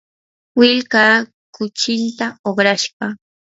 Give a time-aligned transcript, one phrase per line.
[0.59, 1.13] willkaa
[1.57, 3.05] kuchinta uqrashqa.